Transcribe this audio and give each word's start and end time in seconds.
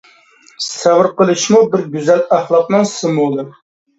سەۋر 0.67 1.09
قىلىشمۇ 1.19 1.59
بىر 1.75 1.85
گۈزەل 1.97 2.23
ئەخلاقنىڭ 2.37 2.87
سىمۋولى! 2.95 3.45